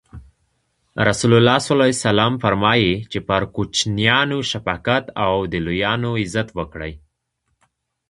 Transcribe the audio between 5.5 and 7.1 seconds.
د لویانو عزت وکړي.